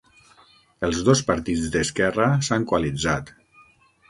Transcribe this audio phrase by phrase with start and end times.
[0.87, 3.31] Els dos partits d'esquerra s'han coalitzat.